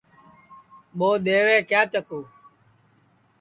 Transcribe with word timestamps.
ٻو 0.97 1.09
دؔیوے 1.25 1.57
کیا 1.69 1.81
چکُو 1.91 2.19